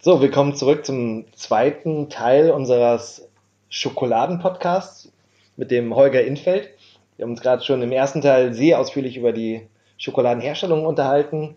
[0.00, 3.28] So, willkommen zurück zum zweiten Teil unseres
[3.68, 5.10] Schokoladen-Podcasts
[5.56, 6.68] mit dem Holger Infeld.
[7.16, 9.66] Wir haben uns gerade schon im ersten Teil sehr ausführlich über die
[9.96, 11.56] Schokoladenherstellung unterhalten.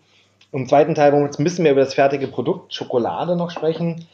[0.50, 3.52] Im zweiten Teil wollen wir jetzt ein bisschen mehr über das fertige Produkt Schokolade noch
[3.52, 4.08] sprechen.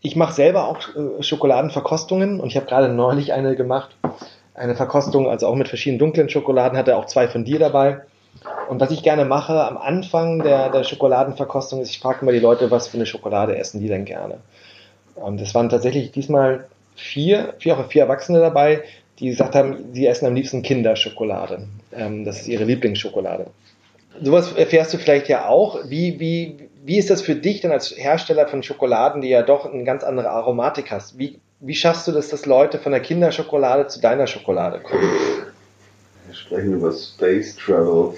[0.00, 3.94] Ich mache selber auch äh, Schokoladenverkostungen und ich habe gerade neulich eine gemacht.
[4.54, 8.00] Eine Verkostung, also auch mit verschiedenen dunklen Schokoladen, hatte auch zwei von dir dabei.
[8.70, 12.38] Und was ich gerne mache am Anfang der, der Schokoladenverkostung ist, ich frage immer die
[12.38, 14.38] Leute, was für eine Schokolade essen die denn gerne.
[15.16, 18.84] Und es waren tatsächlich diesmal vier, vier, auch vier Erwachsene dabei,
[19.18, 21.66] die gesagt haben, sie essen am liebsten Kinderschokolade.
[21.92, 23.46] Ähm, das ist ihre Lieblingsschokolade.
[24.22, 25.80] Sowas erfährst du vielleicht ja auch.
[25.88, 29.66] Wie, wie, wie ist das für dich denn als Hersteller von Schokoladen, die ja doch
[29.66, 31.18] eine ganz andere Aromatik hast?
[31.18, 35.10] Wie, wie schaffst du das, dass Leute von der Kinderschokolade zu deiner Schokolade kommen?
[36.28, 38.14] Wir sprechen über Space Travel.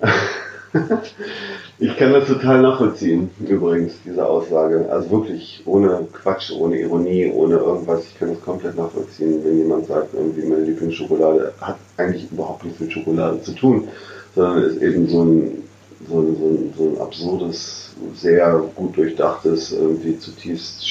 [1.78, 4.86] ich kann das total nachvollziehen, übrigens, diese Aussage.
[4.90, 8.04] Also wirklich ohne Quatsch, ohne Ironie, ohne irgendwas.
[8.04, 12.80] Ich kann das komplett nachvollziehen, wenn jemand sagt, irgendwie meine Lieblingsschokolade hat eigentlich überhaupt nichts
[12.80, 13.88] mit Schokolade zu tun,
[14.34, 15.62] sondern ist eben so ein,
[16.08, 20.84] so ein, so ein, so ein absurdes, sehr gut durchdachtes, irgendwie zutiefst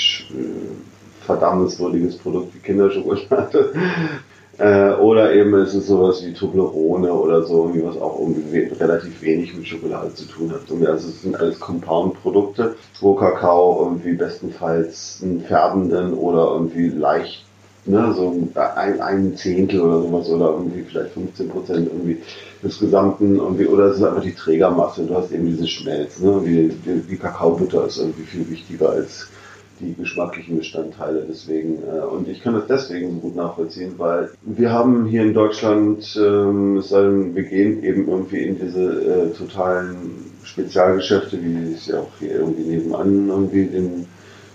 [1.25, 3.73] verdammenswürdiges Produkt wie Kinderschokolade.
[4.59, 9.21] Äh, oder eben ist es sowas wie Toblerone oder so, irgendwie was auch irgendwie relativ
[9.21, 10.69] wenig mit Schokolade zu tun hat.
[10.71, 17.45] Und also es sind alles Compound-Produkte, wo Kakao irgendwie bestenfalls einen färbenden oder irgendwie leicht,
[17.85, 22.17] ne, so ein, ein Zehntel oder sowas oder irgendwie vielleicht 15 Prozent irgendwie
[22.63, 25.05] des Gesamten irgendwie, oder es ist einfach die Trägermasse.
[25.05, 29.27] Du hast eben diesen Schmelz, ne, wie, die, die Kakaobutter ist irgendwie viel wichtiger als
[29.79, 31.25] die geschmacklichen Bestandteile.
[31.27, 35.33] Deswegen, äh, und ich kann das deswegen so gut nachvollziehen, weil wir haben hier in
[35.33, 41.73] Deutschland, ähm, es sei denn, wir gehen eben irgendwie in diese äh, totalen Spezialgeschäfte, wie
[41.73, 44.05] es ja auch hier irgendwie nebenan irgendwie den,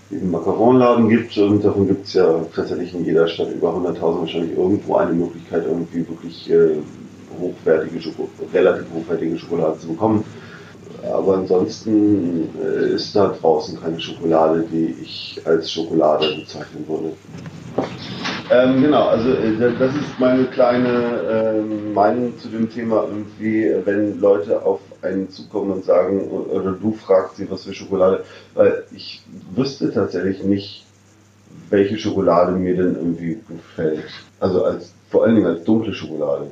[0.09, 4.57] den Macaronladen gibt und davon gibt es ja tatsächlich in jeder Stadt über 100.000 wahrscheinlich
[4.57, 6.77] irgendwo eine Möglichkeit, irgendwie wirklich äh,
[7.39, 10.23] hochwertige, Schoko relativ hochwertige Schokolade zu bekommen.
[11.11, 17.13] Aber ansonsten äh, ist da draußen keine Schokolade, die ich als Schokolade bezeichnen würde.
[18.51, 24.19] Ähm, genau, also äh, das ist meine kleine äh, Meinung zu dem Thema irgendwie, wenn
[24.19, 29.23] Leute auf einen zukommen und sagen, oder du fragst sie, was für Schokolade, weil ich
[29.55, 30.85] wüsste tatsächlich nicht,
[31.69, 34.03] welche Schokolade mir denn irgendwie gefällt.
[34.39, 36.51] Also als vor allen Dingen als dunkle Schokolade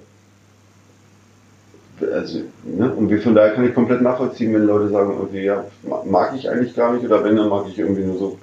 [2.04, 2.94] also, ne?
[2.94, 5.66] Und von daher kann ich komplett nachvollziehen, wenn Leute sagen, okay, ja,
[6.06, 8.40] mag ich eigentlich gar nicht oder wenn, dann mag ich irgendwie nur so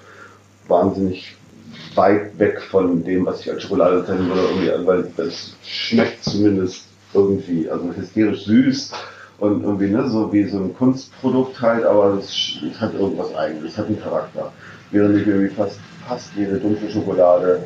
[0.69, 1.37] wahnsinnig
[1.95, 6.85] weit weg von dem, was ich als Schokolade bezeichnen würde, irgendwie, weil das schmeckt zumindest
[7.15, 8.93] irgendwie, also hysterisch süß
[9.39, 13.79] und irgendwie, ne, so wie so ein Kunstprodukt halt, aber es hat irgendwas eigenes, es
[13.79, 14.53] hat einen Charakter.
[14.91, 17.65] Während ich irgendwie fast, fast jede dunkle Schokolade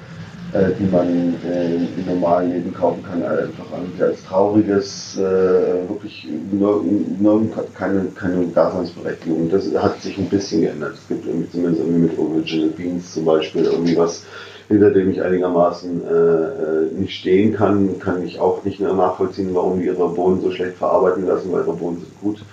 [0.53, 3.65] die man äh, im normalen Leben kaufen kann, einfach
[4.01, 6.85] als trauriges, äh, wirklich nur,
[7.19, 7.43] nur
[7.75, 9.49] keine, keine Daseinsberechtigung.
[9.51, 10.95] Das hat sich ein bisschen geändert.
[10.95, 14.25] Es gibt irgendwie zumindest irgendwie mit Original Beans zum Beispiel irgendwie was,
[14.69, 19.55] hinter dem ich einigermaßen äh, äh, nicht stehen kann, kann ich auch nicht mehr nachvollziehen,
[19.55, 22.45] warum die ihre Bohnen so schlecht verarbeiten lassen, weil ihre Bohnen sind gut.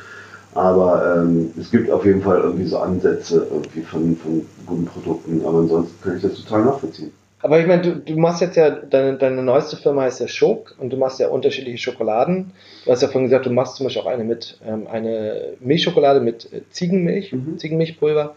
[0.56, 5.42] Aber ähm, es gibt auf jeden Fall irgendwie so Ansätze irgendwie von, von guten Produkten,
[5.46, 7.12] aber ansonsten kann ich das total nachvollziehen.
[7.42, 10.76] Aber ich meine, du, du machst jetzt ja, deine, deine neueste Firma heißt ja Schok
[10.78, 12.52] und du machst ja unterschiedliche Schokoladen.
[12.84, 16.20] Du hast ja vorhin gesagt, du machst zum Beispiel auch eine mit ähm, eine Milchschokolade
[16.20, 17.58] mit äh, Ziegenmilch, mhm.
[17.58, 18.36] Ziegenmilchpulver.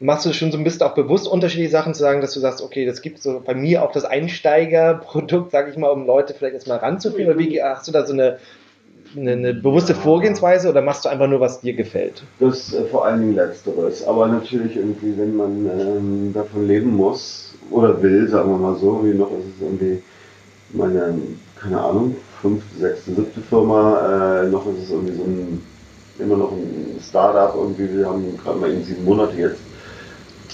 [0.00, 2.62] Machst du schon so ein bisschen auch bewusst unterschiedliche Sachen zu sagen, dass du sagst,
[2.62, 6.54] okay, das gibt so bei mir auch das Einsteigerprodukt, sage ich mal, um Leute vielleicht
[6.54, 7.30] erstmal ranzuführen?
[7.30, 8.38] Oder wie hast du da so eine,
[9.16, 12.22] eine, eine, bewusste Vorgehensweise oder machst du einfach nur, was dir gefällt?
[12.40, 14.06] Das äh, vor allen Dingen Letzteres.
[14.06, 19.00] Aber natürlich irgendwie, wenn man ähm, davon leben muss, oder will, sagen wir mal so,
[19.04, 20.02] wie noch ist es irgendwie
[20.70, 21.18] meine,
[21.60, 25.62] keine Ahnung, fünfte, sechste, siebte Firma, äh, noch ist es irgendwie so ein,
[26.18, 29.60] immer noch ein Startup irgendwie, wir haben gerade mal in sieben Monate jetzt.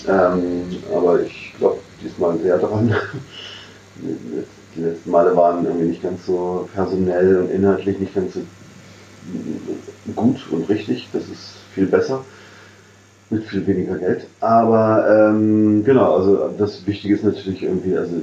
[0.09, 2.95] Ähm, aber ich glaube diesmal sehr dran.
[4.77, 8.41] Die letzten Male waren irgendwie nicht ganz so personell und inhaltlich nicht ganz so
[10.15, 11.09] gut und richtig.
[11.13, 12.25] Das ist viel besser
[13.31, 14.27] mit viel weniger Geld.
[14.41, 18.17] Aber ähm, genau, also das Wichtige ist natürlich irgendwie, also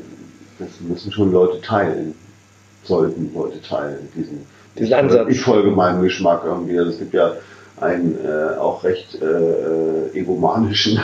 [0.60, 2.14] das müssen schon Leute teilen,
[2.84, 4.46] sollten Leute teilen, diesen,
[4.78, 5.28] diesen Ansatz.
[5.30, 6.78] Ich folge meinem Geschmack irgendwie.
[6.78, 7.34] Also es gibt ja
[7.80, 11.00] einen äh, auch recht äh, äh egomanischen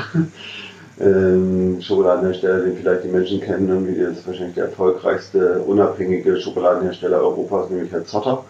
[1.00, 7.18] ähm, Schokoladenhersteller, den vielleicht die Menschen kennen, irgendwie, der ist wahrscheinlich der erfolgreichste unabhängige Schokoladenhersteller
[7.18, 8.44] Europas, nämlich Herr Zotter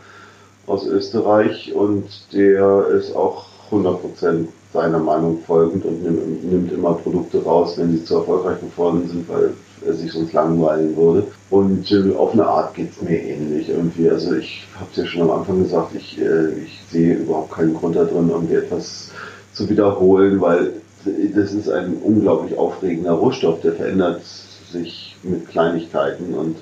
[0.68, 7.44] aus Österreich und der ist auch 100% seiner Meinung folgend und nimmt, nimmt immer Produkte
[7.44, 9.54] raus, wenn sie zu erfolgreich geworden sind, weil
[9.86, 11.28] er sich sonst langweilen würde.
[11.50, 14.10] Und äh, auf eine Art geht es mir ähnlich irgendwie.
[14.10, 17.76] Also ich habe es ja schon am Anfang gesagt, ich, äh, ich sehe überhaupt keinen
[17.76, 19.12] Grund da drin, irgendwie etwas
[19.54, 20.74] zu wiederholen, weil
[21.36, 24.22] das ist ein unglaublich aufregender Rohstoff, der verändert
[24.72, 26.56] sich mit Kleinigkeiten und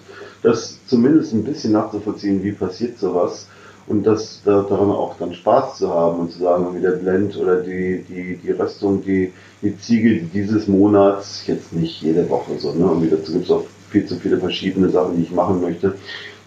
[0.43, 3.47] das zumindest ein bisschen nachzuvollziehen, wie passiert sowas
[3.87, 7.37] und das da, daran auch dann Spaß zu haben und zu sagen, wie der Blend
[7.37, 12.73] oder die, die, die Röstung, die, die Ziege dieses Monats, jetzt nicht jede Woche so,
[12.73, 12.85] ne?
[12.85, 15.95] Und dazu gibt es auch viel zu viele verschiedene Sachen, die ich machen möchte.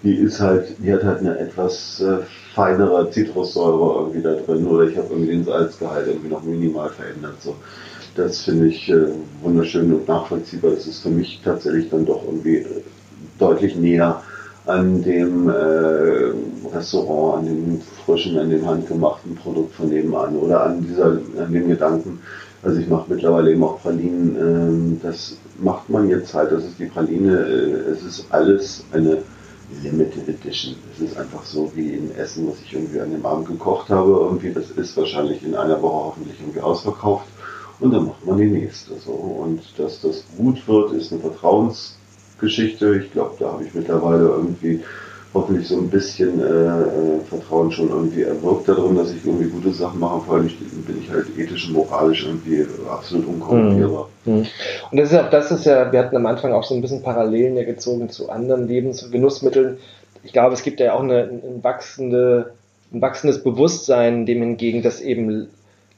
[0.03, 2.19] Die ist halt, die hat halt eine etwas äh,
[2.55, 7.41] feinere Zitrussäure irgendwie da drin oder ich habe irgendwie den Salzgehalt irgendwie noch minimal verändert.
[7.41, 7.57] So.
[8.15, 9.09] Das finde ich äh,
[9.43, 10.73] wunderschön und nachvollziehbar.
[10.73, 12.83] Das ist für mich tatsächlich dann doch irgendwie äh,
[13.39, 14.23] deutlich näher
[14.67, 20.83] an dem äh, Restaurant, an dem frischen, an dem handgemachten Produkt von nebenan oder an
[20.83, 22.21] dieser, an dem Gedanken.
[22.63, 24.37] Also ich mache mittlerweile eben auch Pralinen.
[24.37, 26.51] Ähm, das macht man jetzt halt.
[26.51, 27.39] Das ist die Praline.
[27.39, 29.19] Äh, es ist alles eine
[29.83, 30.77] Limited Edition.
[30.95, 34.13] Es ist einfach so wie in Essen, was ich irgendwie an dem Abend gekocht habe.
[34.13, 37.27] Irgendwie, das ist wahrscheinlich in einer Woche hoffentlich irgendwie ausverkauft.
[37.81, 38.95] Und dann macht man die nächste.
[39.05, 39.13] So.
[39.13, 41.21] Und dass das gut wird, ist eine
[42.45, 43.03] Vertrauensgeschichte.
[43.05, 44.81] Ich glaube, da habe ich mittlerweile irgendwie
[45.33, 49.73] hoffentlich so ein bisschen äh, äh, Vertrauen schon irgendwie erwirkt darin, dass ich irgendwie gute
[49.73, 50.21] Sachen mache.
[50.21, 50.47] Vor allem
[50.87, 54.09] bin ich halt ethisch und moralisch irgendwie absolut unkorrumpierbar.
[54.25, 54.33] Mhm.
[54.33, 54.47] mhm.
[54.91, 57.03] Und das ist ja, das ist ja, wir hatten am Anfang auch so ein bisschen
[57.03, 59.79] Parallelen ja gezogen zu anderen Lebens- und Genussmitteln.
[60.23, 62.53] Ich glaube, es gibt ja auch eine, ein, wachsende,
[62.93, 65.49] ein wachsendes Bewusstsein dem hingegen, dass eben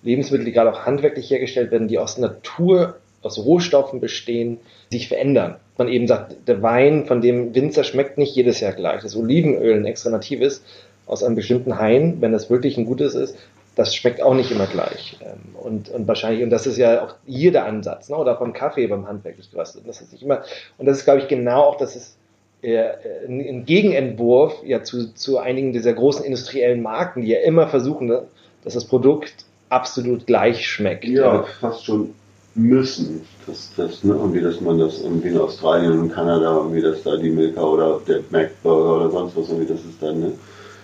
[0.03, 4.59] Lebensmittel, die gerade auch handwerklich hergestellt werden, die aus Natur, aus Rohstoffen bestehen,
[4.91, 5.57] sich verändern.
[5.79, 9.03] Man eben sagt, der Wein von dem Winzer schmeckt nicht jedes Jahr gleich.
[9.03, 10.63] Das Olivenöl, ein extra natives
[11.07, 13.37] aus einem bestimmten Hain, wenn das wirklich ein gutes ist,
[13.77, 15.19] das schmeckt auch nicht immer gleich.
[15.21, 18.17] Ähm, und, und wahrscheinlich, und das ist ja auch hier der Ansatz, ne?
[18.17, 19.87] oder beim Kaffee, beim handwerklich gerösteten.
[19.87, 20.43] Das ist nicht immer,
[20.79, 22.17] und das ist, glaube ich, genau auch, das ist
[22.63, 22.89] äh,
[23.29, 28.23] ein Gegenentwurf ja zu, zu einigen dieser großen industriellen Marken, die ja immer versuchen, ne,
[28.65, 31.05] dass das Produkt absolut gleich schmeckt.
[31.05, 31.43] Ja.
[31.61, 32.15] fast schon
[32.57, 33.23] müssen.
[33.47, 37.17] Das, das, ne, irgendwie, dass man das irgendwie in Australien und Kanada, irgendwie, dass da
[37.17, 40.33] die Milka oder der Macburger oder sonst was, irgendwie, das ist dann, ne,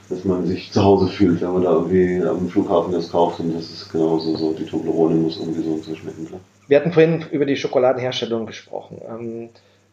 [0.08, 3.54] dass man sich zu Hause fühlt, wenn man da irgendwie am Flughafen das kauft und
[3.54, 6.40] das ist genauso so, die Toblerone muss irgendwie so und so schmecken, klar.
[6.68, 9.00] Wir hatten vorhin über die Schokoladenherstellung gesprochen.
[9.08, 9.48] Ähm,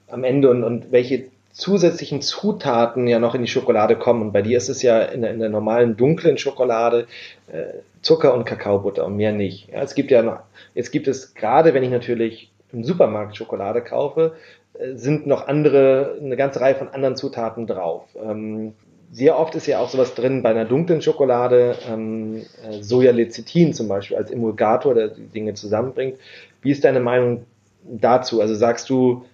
[0.08, 1.26] am Ende und, und welche
[1.60, 4.22] zusätzlichen Zutaten ja noch in die Schokolade kommen.
[4.22, 7.06] Und bei dir ist es ja in der, in der normalen dunklen Schokolade
[7.52, 9.70] äh, Zucker und Kakaobutter und mehr nicht.
[9.72, 10.40] Ja, es gibt ja noch,
[10.74, 14.36] jetzt gibt es gerade, wenn ich natürlich im Supermarkt Schokolade kaufe,
[14.74, 18.06] äh, sind noch andere, eine ganze Reihe von anderen Zutaten drauf.
[18.16, 18.74] Ähm,
[19.12, 23.88] sehr oft ist ja auch sowas drin bei einer dunklen Schokolade, ähm, äh, Sojalecithin zum
[23.88, 26.20] Beispiel als Emulgator, der die Dinge zusammenbringt.
[26.62, 27.46] Wie ist deine Meinung
[27.84, 28.40] dazu?
[28.40, 29.26] Also sagst du,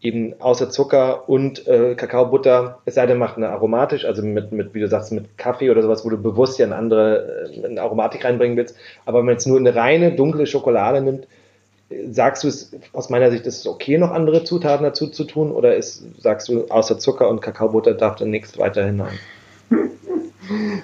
[0.00, 4.74] eben außer Zucker und äh, Kakaobutter, es sei denn, macht eine aromatisch, also mit, mit,
[4.74, 7.80] wie du sagst, mit Kaffee oder sowas, wo du bewusst ja eine andere äh, eine
[7.80, 8.76] Aromatik reinbringen willst.
[9.06, 11.26] Aber wenn man jetzt nur eine reine dunkle Schokolade nimmt,
[12.10, 15.52] sagst du es aus meiner Sicht, ist es okay, noch andere Zutaten dazu zu tun?
[15.52, 19.18] Oder ist, sagst du, außer Zucker und Kakaobutter darf da nichts weiter hinein?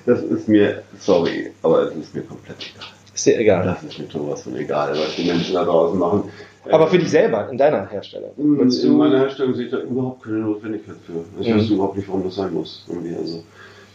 [0.07, 2.89] Das ist mir, sorry, aber es ist mir komplett egal.
[3.15, 3.65] Ist dir egal.
[3.67, 6.31] Das ist mir sowas von egal, was die Menschen da draußen machen.
[6.69, 8.33] Aber für dich selber, in deiner Herstellung?
[8.37, 11.25] In, in meiner Herstellung sehe ich da überhaupt keine Notwendigkeit für.
[11.40, 11.59] Ich mhm.
[11.59, 12.85] weiß überhaupt nicht, warum das sein muss.
[12.88, 13.14] Irgendwie.
[13.14, 13.43] Also,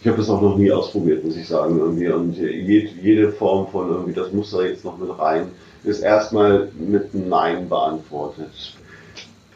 [0.01, 1.77] ich habe das auch noch nie ausprobiert, muss ich sagen.
[1.77, 2.07] Irgendwie.
[2.07, 5.48] Und jede, jede Form von irgendwie, das muss da jetzt noch mit rein,
[5.84, 8.75] ist erstmal mit Nein beantwortet.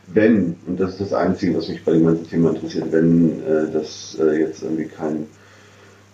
[0.08, 3.72] Wenn, und das ist das Einzige, was mich bei dem ganzen Thema interessiert, wenn äh,
[3.72, 5.28] das äh, jetzt irgendwie kein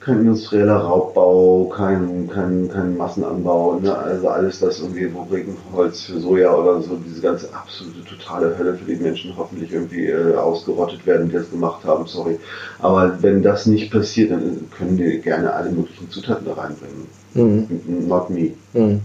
[0.06, 3.98] kein industrieller Raubbau, kein, kein, kein Massenanbau, ne?
[3.98, 8.76] also alles das irgendwie, wo Regenholz für Soja oder so, diese ganze absolute totale Hölle
[8.76, 12.38] für die Menschen hoffentlich irgendwie äh, ausgerottet werden, die das gemacht haben, sorry.
[12.80, 17.08] Aber wenn das nicht passiert, dann können die gerne alle möglichen Zutaten da reinbringen.
[17.34, 18.08] Mhm.
[18.08, 18.52] Not me.
[18.74, 19.02] Mhm.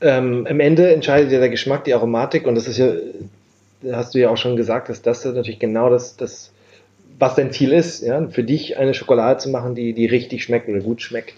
[0.00, 2.90] Ähm, am Ende entscheidet ja der Geschmack, die Aromatik und das ist ja,
[3.92, 6.53] hast du ja auch schon gesagt, dass das natürlich genau das, das
[7.18, 10.68] was dein Ziel ist, ja, für dich eine Schokolade zu machen, die, die richtig schmeckt
[10.68, 11.34] oder gut schmeckt.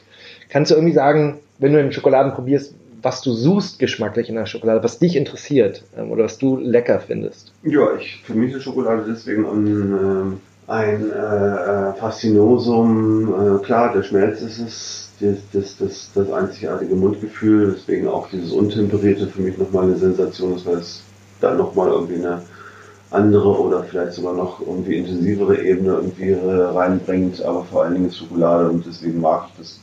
[0.48, 4.46] Kannst du irgendwie sagen, wenn du in Schokoladen probierst, was du suchst geschmacklich in der
[4.46, 7.52] Schokolade, was dich interessiert ähm, oder was du lecker findest?
[7.62, 13.60] Ja, ich für mich ist Schokolade deswegen ein, äh, ein äh, Faszinosum.
[13.60, 18.52] Äh, klar, der Schmelz ist es, das, das, das, das einzigartige Mundgefühl, deswegen auch dieses
[18.52, 21.02] Untemperierte für mich nochmal eine Sensation ist, weil es
[21.40, 22.42] dann nochmal irgendwie eine
[23.10, 28.68] andere oder vielleicht sogar noch irgendwie intensivere Ebene irgendwie reinbringt, aber vor allen Dingen Schokolade
[28.68, 29.80] und deswegen mag ich das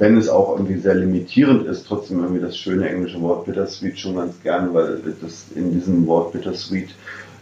[0.00, 4.16] wenn es auch irgendwie sehr limitierend ist, trotzdem irgendwie das schöne englische Wort Bittersweet schon
[4.16, 6.94] ganz gern, weil das in diesem Wort Bittersweet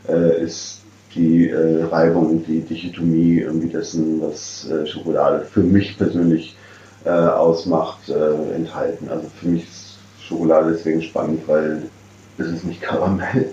[0.09, 0.81] äh, ist
[1.15, 6.57] die äh, Reibung, die Dichotomie irgendwie dessen, was äh, Schokolade für mich persönlich
[7.05, 9.09] äh, ausmacht, äh, enthalten.
[9.09, 11.85] Also für mich ist Schokolade deswegen spannend, weil
[12.39, 13.53] es ist nicht Karamell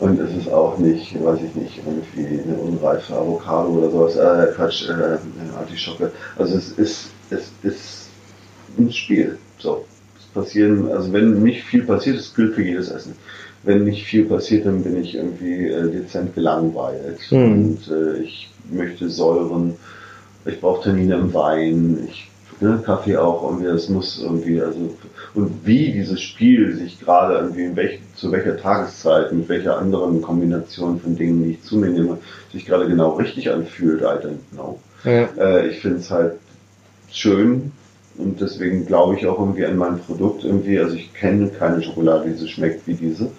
[0.00, 4.52] und es ist auch nicht, weiß ich nicht, irgendwie eine unreife Avocado oder sowas, äh,
[4.54, 6.10] Quatsch, äh, eine Artischocke.
[6.38, 8.08] Also es ist, es ist
[8.78, 9.38] ein Spiel.
[9.58, 9.84] So.
[10.18, 13.14] Es passieren, also wenn nicht viel passiert, das gilt für jedes Essen.
[13.62, 17.20] Wenn nicht viel passiert, dann bin ich irgendwie äh, dezent gelangweilt.
[17.30, 17.52] Mhm.
[17.52, 19.74] Und äh, ich möchte Säuren,
[20.46, 22.29] ich brauche Termine im Wein, ich
[22.60, 24.94] ne, Kaffee auch irgendwie, das muss irgendwie, also
[25.34, 31.00] und wie dieses Spiel sich gerade irgendwie welch, zu welcher Tageszeit, mit welcher anderen Kombination
[31.00, 32.18] von Dingen, die ich zu mir nehme,
[32.52, 34.78] sich gerade genau richtig anfühlt, I don't know.
[35.04, 35.28] Ja.
[35.38, 36.34] Äh, ich finde es halt
[37.10, 37.72] schön,
[38.20, 40.78] und deswegen glaube ich auch irgendwie an mein Produkt irgendwie.
[40.78, 43.30] Also ich kenne keine Schokolade, die so schmeckt wie diese.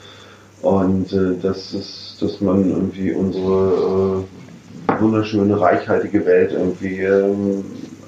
[0.62, 4.24] Und äh, das ist, dass man irgendwie unsere
[4.88, 7.64] äh, wunderschöne, reichhaltige Welt irgendwie ähm,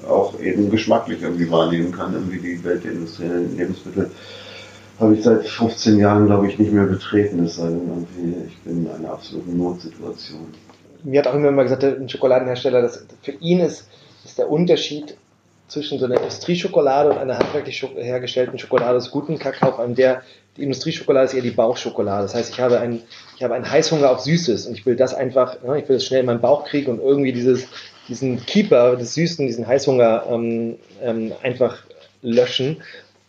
[0.08, 4.10] auch eben geschmacklich irgendwie wahrnehmen kann, irgendwie die Welt der industriellen Lebensmittel
[5.00, 7.44] habe ich seit 15 Jahren, glaube ich, nicht mehr betreten.
[7.44, 10.46] Es sei denn, irgendwie, ich bin in einer absoluten Notsituation.
[11.02, 13.88] Mir hat auch immer mal gesagt, ein Schokoladenhersteller, dass für ihn ist,
[14.24, 15.16] ist der Unterschied
[15.68, 20.22] zwischen so einer Industrieschokolade und einer handwerklich hergestellten Schokolade aus gutem Kakao, an der
[20.56, 22.22] die Industrieschokolade ist eher die Bauchschokolade.
[22.22, 23.02] Das heißt, ich habe einen,
[23.36, 26.04] ich habe einen Heißhunger auf Süßes und ich will das einfach, ne, ich will das
[26.04, 27.66] schnell in meinen Bauch kriegen und irgendwie dieses,
[28.08, 31.82] diesen Keeper des Süßen, diesen Heißhunger ähm, ähm, einfach
[32.22, 32.82] löschen.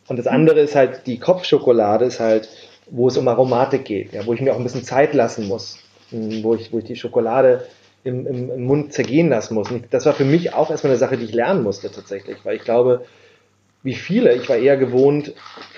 [0.08, 2.50] Und das andere ist halt, die Kopfschokolade ist halt,
[2.90, 5.80] wo es um Aromatik geht, ja, wo ich mir auch ein bisschen Zeit lassen muss,
[6.12, 7.66] wo ich, wo ich die Schokolade
[8.04, 9.72] im, im, im Mund zergehen lassen muss.
[9.72, 12.56] Und das war für mich auch erstmal eine Sache, die ich lernen musste tatsächlich, weil
[12.56, 13.06] ich glaube,
[13.82, 15.34] wie viele, ich war eher gewohnt,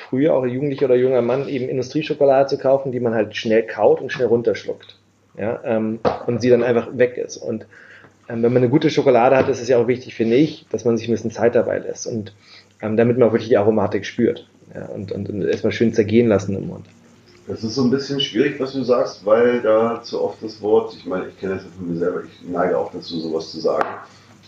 [0.10, 4.02] früher auch Jugendlicher oder junger Mann, eben Industrieschokolade zu kaufen, die man halt schnell kaut
[4.02, 4.98] und schnell runterschluckt.
[5.38, 7.38] Ja, ähm, und sie dann einfach weg ist.
[7.38, 7.66] Und
[8.28, 10.98] wenn man eine gute Schokolade hat, ist es ja auch wichtig, finde ich, dass man
[10.98, 12.34] sich ein bisschen Zeit dabei lässt und
[12.82, 14.48] ähm, damit man auch wirklich die Aromatik spürt.
[14.76, 16.86] Ja, und, und, und erstmal schön zergehen lassen im Mund.
[17.48, 20.94] Das ist so ein bisschen schwierig, was du sagst, weil da zu oft das Wort,
[20.98, 23.62] ich meine, ich kenne das ja von mir selber, ich neige auch dazu, sowas zu
[23.62, 23.88] sagen.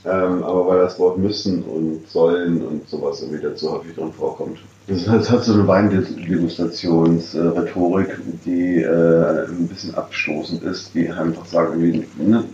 [0.06, 4.60] Ähm, aber weil das Wort müssen und sollen und sowas irgendwie dazu häufig drin vorkommt.
[4.88, 12.06] Das, das hat so eine Weindegustationsrhetorik, die äh, ein bisschen abstoßend ist, die einfach sagen,
[12.18, 12.46] ne,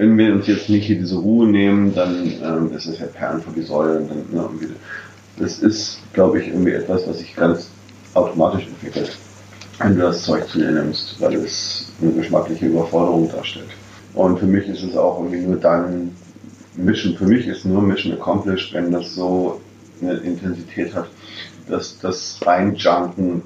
[0.00, 3.42] wenn wir uns jetzt nicht hier diese Ruhe nehmen, dann ähm, ist es ja Perlen
[3.42, 4.00] vor die Säule.
[4.08, 4.48] Dann, ne,
[5.38, 7.68] das ist, glaube ich, irgendwie etwas, was sich ganz
[8.14, 9.16] automatisch entwickelt
[9.80, 13.70] wenn du das Zeug zu dir nimmst, weil es eine geschmackliche Überforderung darstellt.
[14.12, 16.14] Und für mich ist es auch irgendwie nur dann
[16.76, 19.60] Mission, für mich ist nur Mission accomplished, wenn das so
[20.02, 21.08] eine Intensität hat,
[21.66, 23.42] dass das Reinjunken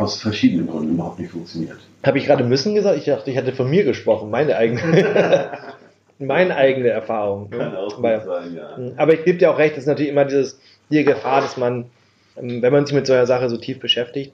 [0.00, 1.78] aus verschiedenen Gründen überhaupt nicht funktioniert.
[2.04, 2.98] Habe ich gerade müssen gesagt?
[2.98, 5.50] Ich dachte, ich hatte von mir gesprochen, meine eigene,
[6.18, 7.50] meine eigene Erfahrung.
[7.50, 8.92] Kann auch Weil, sein, ja.
[8.96, 10.58] Aber ich gebe dir auch recht, es ist natürlich immer dieses,
[10.90, 11.86] die Gefahr, dass man,
[12.36, 14.32] wenn man sich mit so einer Sache so tief beschäftigt,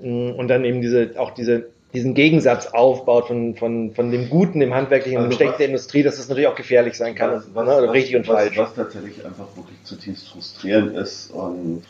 [0.00, 4.60] Mm, und dann eben diese, auch diese, diesen Gegensatz aufbaut von, von, von dem Guten,
[4.60, 7.32] dem Handwerklichen also und dem Schlechten der Industrie, dass das natürlich auch gefährlich sein kann.
[7.32, 7.92] Was, was, ne?
[7.92, 8.56] Richtig und was, falsch.
[8.58, 11.82] Was tatsächlich einfach wirklich zutiefst frustrierend ist und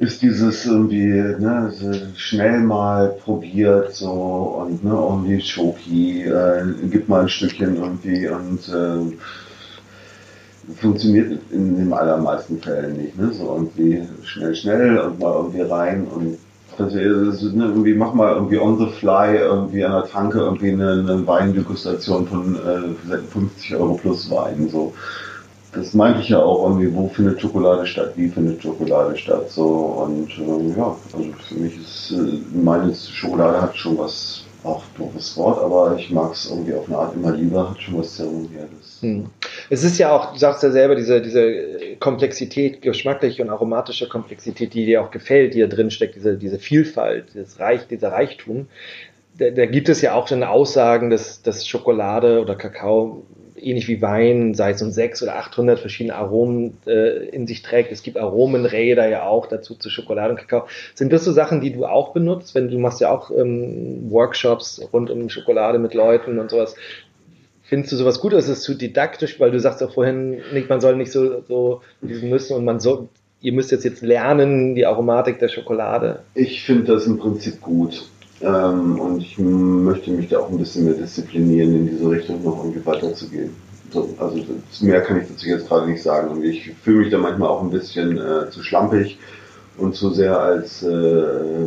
[0.00, 1.72] ist dieses irgendwie ne,
[2.16, 4.10] schnell mal probiert so
[4.62, 9.12] und ne, irgendwie Schoki, äh, gib mal ein Stückchen irgendwie und äh,
[10.80, 13.18] funktioniert in den allermeisten Fällen nicht.
[13.18, 13.30] Ne?
[13.34, 16.38] So irgendwie schnell, schnell und mal irgendwie rein und
[16.78, 20.70] das ist, ne, irgendwie mach mal irgendwie on the fly irgendwie an der Tanke irgendwie
[20.70, 24.66] eine, eine Weindegustation von äh, 50 Euro plus Wein.
[24.70, 24.94] So.
[25.72, 29.50] Das meinte ich ja auch irgendwie, wo findet Schokolade statt, wie findet Schokolade statt.
[29.50, 34.82] So und äh, ja, also für mich ist äh, meine Schokolade hat schon was auch
[34.96, 38.16] doofes Wort, aber ich mag es irgendwie auf eine Art immer lieber, hat schon was
[38.16, 38.98] Zeremonielles.
[39.00, 39.26] Hm.
[39.70, 44.74] Es ist ja auch, du sagst ja selber, diese, diese Komplexität, geschmackliche und aromatische Komplexität,
[44.74, 48.66] die dir auch gefällt, die da drin steckt, diese, diese Vielfalt, dieses Reich, dieser Reichtum.
[49.38, 53.24] Da, da gibt es ja auch schon Aussagen, dass, dass Schokolade oder Kakao
[53.62, 57.92] ähnlich wie Wein, sei es um sechs oder 800 verschiedene Aromen äh, in sich trägt.
[57.92, 60.66] Es gibt Aromenräder ja auch dazu zu Schokolade und Kakao.
[60.94, 62.54] Sind das so Sachen, die du auch benutzt?
[62.54, 66.74] Wenn du machst ja auch ähm, Workshops rund um Schokolade mit Leuten und sowas.
[67.62, 69.38] Findest du sowas gut oder ist es zu didaktisch?
[69.38, 73.08] Weil du sagst auch vorhin, nicht, man soll nicht so, so müssen und man soll,
[73.40, 76.20] ihr müsst jetzt jetzt lernen, die Aromatik der Schokolade.
[76.34, 78.02] Ich finde das im Prinzip gut.
[78.42, 82.64] Ähm, und ich möchte mich da auch ein bisschen mehr disziplinieren, in diese Richtung noch
[82.64, 83.50] irgendwie weiterzugehen.
[83.92, 84.38] so, also
[84.80, 86.30] mehr kann ich dazu jetzt gerade nicht sagen.
[86.30, 89.18] Und ich fühle mich da manchmal auch ein bisschen äh, zu schlampig
[89.76, 91.66] und zu sehr als äh,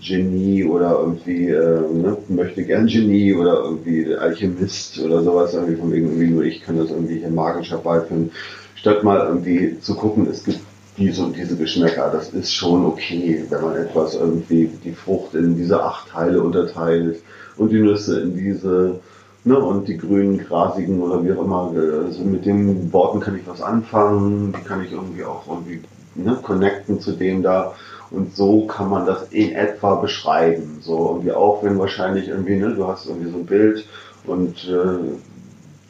[0.00, 5.92] Genie oder irgendwie äh, ne, möchte gern Genie oder irgendwie Alchemist oder sowas, irgendwie von
[5.92, 8.30] wegen irgendwie nur ich kann das irgendwie hier magisch herbeiführen,
[8.76, 10.60] statt mal irgendwie zu gucken, es gibt
[11.00, 15.56] diese und diese Geschmäcker, das ist schon okay, wenn man etwas irgendwie die Frucht in
[15.56, 17.22] diese acht Teile unterteilt
[17.56, 19.00] und die Nüsse in diese
[19.44, 21.72] ne, und die grünen, grasigen oder wie auch immer,
[22.04, 25.80] also mit den Worten kann ich was anfangen, die kann ich irgendwie auch irgendwie
[26.14, 27.74] ne, connecten zu dem da
[28.10, 30.78] und so kann man das in etwa beschreiben.
[30.82, 33.86] So irgendwie auch, wenn wahrscheinlich irgendwie, ne, du hast irgendwie so ein Bild
[34.26, 35.16] und äh,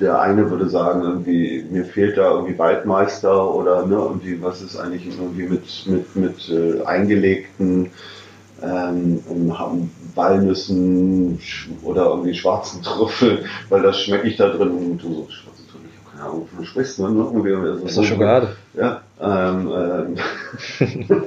[0.00, 4.76] der eine würde sagen, irgendwie, mir fehlt da irgendwie Waldmeister oder ne, irgendwie, was ist
[4.76, 7.90] eigentlich irgendwie mit, mit, mit äh, eingelegten
[8.62, 9.20] ähm,
[10.14, 11.38] Walnüssen
[11.82, 15.88] oder irgendwie schwarzen Trüffel, weil das schmecke ich da drin und du so, schwarze Trüffel,
[15.90, 17.06] ich habe keine Ahnung, wovon du sprichst, ne?
[17.08, 18.48] Irgendwie, also, ist doch Schokolade.
[18.74, 20.16] Ja, ähm, ähm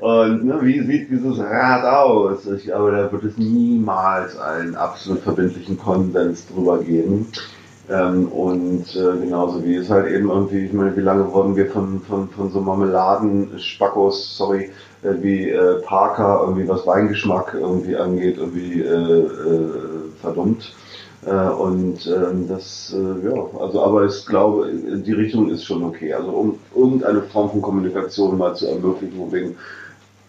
[0.00, 2.46] und ne, wie sieht dieses Rad aus?
[2.46, 7.26] Ich glaube, da wird es niemals einen absolut verbindlichen Konsens drüber geben.
[7.90, 11.66] Ähm, und äh, genauso wie es halt eben irgendwie, ich meine, wie lange wurden wir
[11.66, 14.70] von, von, von so Marmeladen, Spackos, sorry,
[15.02, 19.70] äh, wie äh, Parker, irgendwie was Weingeschmack irgendwie angeht, irgendwie äh, äh,
[20.20, 20.72] verdummt.
[21.26, 26.14] Äh, und ähm, das, äh, ja, also aber ich glaube, die Richtung ist schon okay.
[26.14, 29.56] Also um irgendeine Form von Kommunikation mal zu ermöglichen, wegen,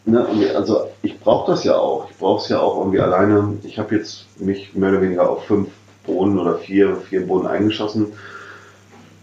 [0.05, 0.25] ne,
[0.55, 2.09] also ich brauche das ja auch.
[2.09, 3.57] Ich brauche es ja auch irgendwie alleine.
[3.63, 5.69] Ich habe jetzt mich mehr oder weniger auf fünf
[6.05, 8.07] Bohnen oder vier, vier Bohnen eingeschossen.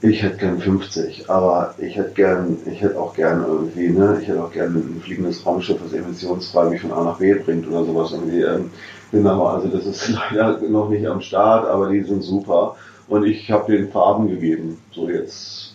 [0.01, 4.29] Ich hätte gern 50, aber ich hätte gern, ich hätte auch gern irgendwie, ne, ich
[4.29, 7.85] hätte auch gern ein fliegendes Raumschiff, das emissionsfrei mich von A nach B bringt oder
[7.85, 8.43] sowas irgendwie.
[8.43, 8.71] Ähm,
[9.11, 12.77] genau, also das ist leider noch nicht am Start, aber die sind super.
[13.09, 14.79] Und ich habe den Farben gegeben.
[14.93, 15.68] So jetzt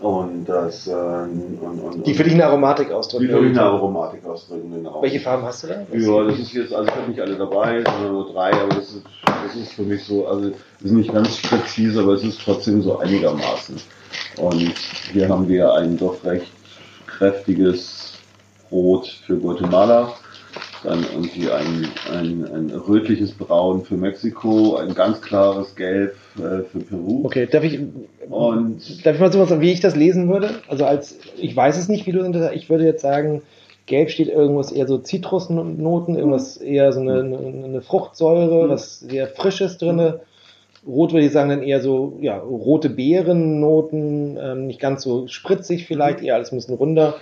[0.00, 3.26] und das, äh, und, und, die für dich eine Aromatik ausdrücken.
[3.26, 5.02] Die für mich eine Aromatik ausdrücken, genau.
[5.02, 5.86] Welche Farben hast du da?
[5.92, 8.90] Ja, das ist jetzt, also ich habe nicht alle dabei, sondern nur drei, aber das
[8.90, 10.50] ist, das ist für mich so, also
[10.82, 13.76] ist nicht ganz präzise, aber es ist trotzdem so einigermaßen.
[14.38, 14.74] Und
[15.12, 16.52] hier haben wir ein doch recht
[17.06, 18.14] kräftiges
[18.70, 20.12] Rot für Guatemala
[20.82, 26.80] dann irgendwie ein, ein, ein rötliches Braun für Mexiko, ein ganz klares Gelb äh, für
[26.80, 27.22] Peru.
[27.24, 27.80] Okay, darf ich,
[28.28, 30.50] und darf ich mal so was sagen, wie ich das lesen würde?
[30.68, 33.42] Also als, ich weiß es nicht, wie du das, ich würde jetzt sagen,
[33.86, 38.70] Gelb steht irgendwas eher so Zitrusnoten, irgendwas eher so eine, eine Fruchtsäure, mhm.
[38.70, 40.20] was sehr Frisches drinne.
[40.86, 45.86] Rot würde ich sagen dann eher so, ja, rote Beerennoten, ähm, nicht ganz so spritzig
[45.86, 47.16] vielleicht, eher alles ein bisschen runder.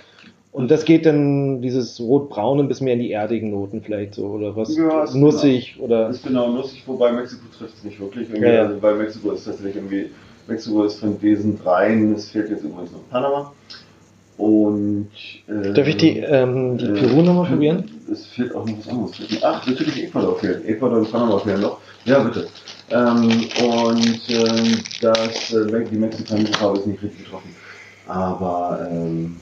[0.55, 4.55] Und das geht dann, dieses rot-braune, bis mehr in die erdigen Noten vielleicht so, oder
[4.55, 4.73] was?
[4.77, 6.09] Ja, nussig genau, oder.
[6.09, 8.29] Ist genau nussig, wobei Mexiko trifft es nicht wirklich.
[8.29, 8.61] Ja, ja.
[8.61, 10.11] Also, weil Mexiko ist tatsächlich irgendwie,
[10.47, 13.51] Mexiko ist von diesen dreien, es fehlt jetzt übrigens noch Panama.
[14.37, 15.09] Und.
[15.49, 17.91] Äh, Darf ich die, ähm, die äh, Peru nochmal probieren?
[18.09, 19.11] Es fehlt auch noch was anderes.
[19.41, 20.65] Ach, natürlich Ecuador fehlt.
[20.65, 21.79] Ecuador und Panama fehlen noch.
[22.05, 22.47] Ja, bitte.
[22.91, 23.27] Ähm,
[23.61, 27.53] und äh, das, äh, die mexikanische Farbe ist nicht richtig getroffen.
[28.07, 29.35] Aber ähm,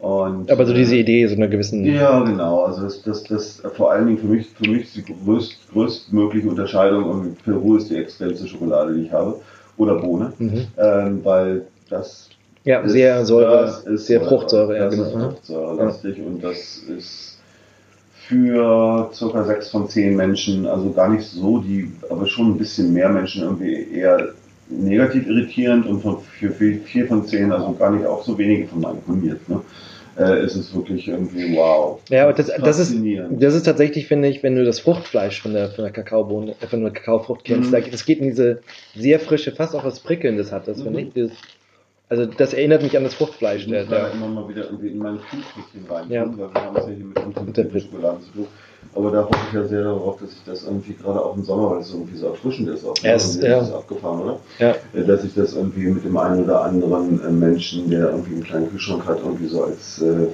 [0.00, 1.84] und, Aber so diese Idee, so einer gewissen.
[1.84, 2.64] Ja, genau.
[2.64, 6.48] Also das, das, das vor allen Dingen für mich, für mich ist die größt, größtmögliche
[6.48, 9.36] Unterscheidung und Peru ist die extremste Schokolade, die ich habe.
[9.76, 10.32] Oder Bohne.
[10.38, 10.66] Mhm.
[10.78, 12.30] Ähm, weil das
[12.64, 15.10] ja, ist, sehr Säure, ist sehr Fruchtsäure, ja, genau.
[15.10, 16.24] Fruchtsäurelastig ja.
[16.24, 17.38] und das ist
[18.12, 22.92] für circa sechs von zehn Menschen, also gar nicht so die, aber schon ein bisschen
[22.92, 24.28] mehr Menschen irgendwie eher
[24.70, 28.96] negativ irritierend und für vier von zehn, also gar nicht auch so wenige von meinen
[28.96, 29.48] imponiert.
[29.48, 29.60] Ne?
[30.20, 32.00] äh, ist es wirklich irgendwie wow.
[32.08, 32.94] Ja, aber das, das, ist,
[33.30, 36.66] das ist tatsächlich, finde ich, wenn du das Fruchtfleisch von der, von der Kakaobohne, äh,
[36.66, 37.90] von der Kakaofrucht kennst, mhm.
[37.90, 38.60] das geht in diese
[38.94, 40.82] sehr frische, fast auch was Prickelndes hat, das mhm.
[40.84, 41.14] finde ich.
[41.14, 41.30] Das,
[42.10, 43.62] also das erinnert mich an das Fruchtfleisch.
[43.62, 46.26] Ich muss der, der immer mal wieder irgendwie in meine Fußbrötchen rein, ja.
[46.26, 48.46] weil wir haben es ja hier mit, Schokolade zu tun.
[48.96, 51.70] Aber da hoffe ich ja sehr darauf, dass ich das irgendwie gerade auch im Sommer,
[51.70, 53.60] weil es irgendwie so erfrischend ist, auch ja, ist, ja.
[53.60, 54.40] ist abgefahren, oder?
[54.58, 54.74] Ja.
[54.92, 58.44] Äh, dass ich das irgendwie mit dem einen oder anderen äh, Menschen, der irgendwie einen
[58.44, 60.26] kleinen Kühlschrank hat, irgendwie so als äh,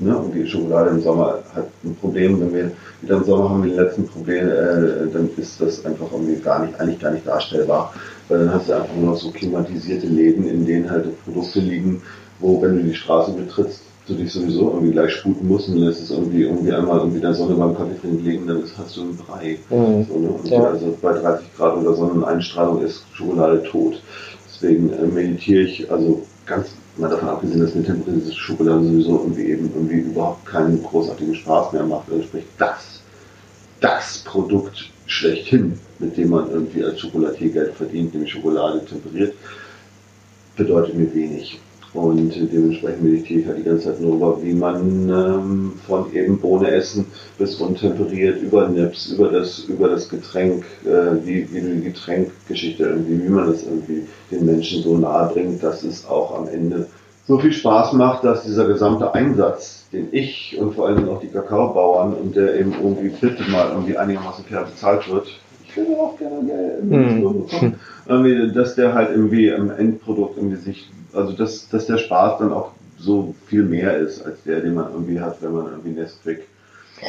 [0.00, 2.70] ne, irgendwie Schokolade im Sommer hat ein Problem, wenn wir
[3.02, 6.64] wieder im Sommer haben wir die letzten Probleme, äh, dann ist das einfach irgendwie gar
[6.64, 7.94] nicht, eigentlich gar nicht darstellbar.
[8.28, 12.02] Weil dann hast du einfach nur noch so klimatisierte Läden, in denen halt Produkte liegen,
[12.38, 16.02] wo, wenn du die Straße betrittst, du dich sowieso irgendwie gleich sputen musst und lässt
[16.02, 19.02] es irgendwie, irgendwie einmal irgendwie in der Sonne beim Kaffee trinken liegen, dann hast du
[19.02, 19.58] einen Brei.
[19.70, 20.04] Mhm.
[20.04, 20.30] So, ne?
[20.44, 20.64] ja.
[20.64, 24.02] Also bei 30 Grad oder Sonneneinstrahlung ist Schokolade tot.
[24.46, 29.44] Deswegen äh, meditiere ich, also ganz mal davon abgesehen, dass mir temperisierte Schokolade sowieso irgendwie
[29.44, 32.06] eben irgendwie überhaupt keinen großartigen Spaß mehr macht.
[32.22, 33.00] Sprich, das,
[33.80, 39.34] das Produkt schlechthin, mit dem man irgendwie als Schokolatier Geld verdient, nämlich Schokolade temperiert,
[40.56, 41.58] bedeutet mir wenig.
[41.92, 46.38] Und dementsprechend meditiere ich halt die ganze Zeit nur über, wie man ähm, von eben
[46.38, 51.82] Bohne essen bis untemperiert, über Nips, über das, über das Getränk, äh, wie, wie die
[51.82, 56.46] Getränkgeschichte irgendwie, wie man das irgendwie den Menschen so nahe bringt, dass es auch am
[56.46, 56.86] Ende
[57.26, 61.28] so viel Spaß macht, dass dieser gesamte Einsatz, den ich und vor allem auch die
[61.28, 65.26] Kakaobauern und der eben irgendwie bitte mal irgendwie einigermaßen fair bezahlt wird,
[65.70, 67.46] ich würde auch gerne Geld mhm.
[67.46, 72.52] bekommen, dass der halt irgendwie im Endprodukt irgendwie sich, also dass, dass der Spaß dann
[72.52, 76.46] auch so viel mehr ist, als der, den man irgendwie hat, wenn man irgendwie Nesquik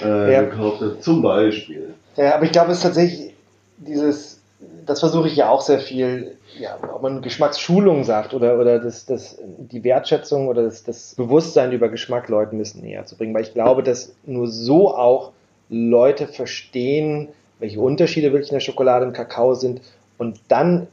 [0.02, 0.42] äh, ja.
[0.44, 1.94] gekauft hat, zum Beispiel.
[2.16, 3.34] Ja, aber ich glaube, es ist tatsächlich
[3.78, 4.40] dieses,
[4.86, 9.06] das versuche ich ja auch sehr viel ja, ob man Geschmacksschulung sagt oder, oder das,
[9.06, 13.34] das, die Wertschätzung oder das, das Bewusstsein über Geschmack Leuten müssen näher zu bringen.
[13.34, 15.32] Weil ich glaube, dass nur so auch
[15.70, 19.82] Leute verstehen, welche Unterschiede wirklich in der Schokolade und Kakao sind
[20.18, 20.88] und dann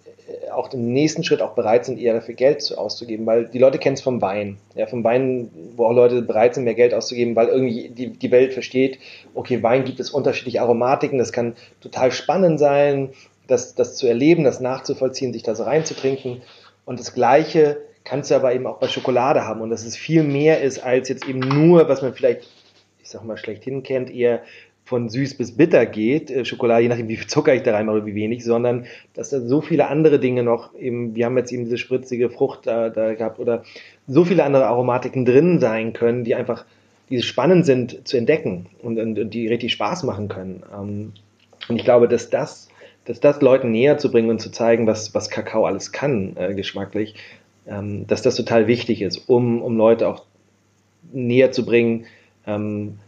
[0.59, 3.95] auch im nächsten Schritt auch bereit sind, eher dafür Geld auszugeben, weil die Leute kennen
[3.95, 4.59] es vom Wein.
[4.75, 8.31] Ja, vom Wein, wo auch Leute bereit sind, mehr Geld auszugeben, weil irgendwie die, die
[8.33, 8.99] Welt versteht,
[9.35, 13.11] okay, Wein gibt es unterschiedliche Aromatiken, das kann total spannend sein,
[13.47, 16.43] das, das zu erleben, das nachzuvollziehen, sich da so reinzutrinken.
[16.85, 20.25] Und das Gleiche kannst du aber eben auch bei Schokolade haben und dass es viel
[20.25, 22.49] mehr ist als jetzt eben nur, was man vielleicht,
[23.01, 24.43] ich sag mal, schlechthin kennt, eher
[24.89, 27.99] von süß bis bitter geht, äh, Schokolade, je nachdem, wie viel Zucker ich da reinmache
[27.99, 31.53] oder wie wenig, sondern dass da so viele andere Dinge noch eben, wir haben jetzt
[31.53, 33.65] eben diese spritzige Frucht da, da gehabt oder
[34.07, 36.65] so viele andere Aromatiken drin sein können, die einfach,
[37.11, 40.63] die spannend sind zu entdecken und, und, und die richtig Spaß machen können.
[40.75, 41.13] Ähm,
[41.69, 42.69] und ich glaube, dass das
[43.05, 46.53] dass das Leuten näher zu bringen und zu zeigen, was, was Kakao alles kann, äh,
[46.55, 47.15] geschmacklich,
[47.67, 50.25] ähm, dass das total wichtig ist, um, um Leute auch
[51.11, 52.05] näher zu bringen,
[52.47, 52.99] ähm,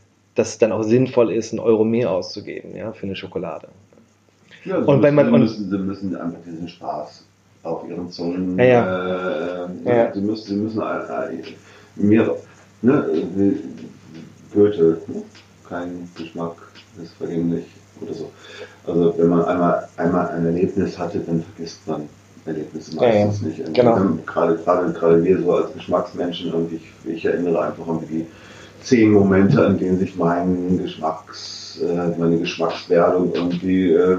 [0.41, 3.69] dass es dann auch sinnvoll ist, einen Euro mehr auszugeben ja, für eine Schokolade.
[4.65, 7.25] Ja, also und wenn man, sie, müssen, sie müssen einfach diesen Spaß
[7.63, 8.59] auf ihren Zungen.
[8.59, 9.65] Ja, ja.
[9.67, 10.15] Äh, ja.
[10.15, 11.43] Sie müssen, sie müssen äh,
[11.97, 12.37] mehr,
[12.81, 13.05] ne,
[14.55, 15.23] Goethe, ne?
[15.69, 16.57] kein Geschmack
[17.03, 17.67] ist vergänglich
[18.01, 18.31] oder so.
[18.87, 22.09] Also wenn man einmal, einmal ein Erlebnis hatte, dann vergisst man
[22.47, 23.75] Erlebnisse meistens ja, nicht.
[23.75, 23.95] Genau.
[24.25, 28.27] Gerade, gerade, gerade wir so als Geschmacksmenschen und ich, ich erinnere einfach an die
[28.83, 34.19] zehn Momente, an denen sich mein Geschmacks, äh, meine Geschmackswerdung irgendwie äh,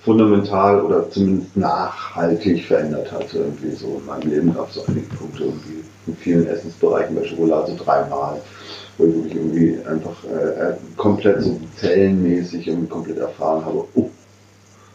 [0.00, 3.32] fundamental oder zumindest nachhaltig verändert hat.
[3.34, 7.24] Irgendwie so in meinem Leben gab es so einige Punkte irgendwie in vielen Essensbereichen bei
[7.24, 8.40] Schokolade so dreimal
[8.98, 14.10] wo ich wirklich irgendwie einfach äh, äh, komplett so zellenmäßig irgendwie komplett erfahren habe, oh.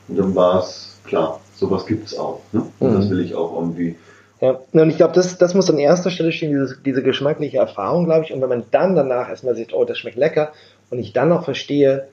[0.08, 2.42] Und dann war es klar, sowas gibt es auch.
[2.52, 2.64] Ne?
[2.80, 2.96] Und mhm.
[2.96, 3.96] das will ich auch irgendwie.
[4.42, 8.06] Ja, und ich glaube, das, das muss an erster Stelle stehen, diese, diese geschmackliche Erfahrung,
[8.06, 8.34] glaube ich.
[8.34, 10.52] Und wenn man dann danach erstmal sieht, oh, das schmeckt lecker,
[10.90, 12.08] und ich dann noch verstehe,